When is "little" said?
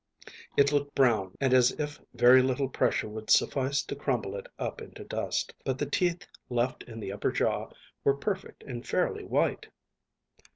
2.41-2.67